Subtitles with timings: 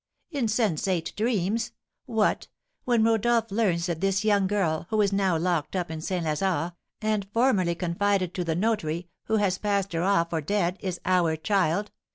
[0.31, 1.73] "Insensate dreams!
[2.07, 2.47] What,
[2.85, 6.25] when Rodolph learns that this young girl, who is now locked up in St.
[6.25, 10.99] Lazare, and formerly confided to the notary, who has passed her off for dead, is
[11.05, 11.91] our child!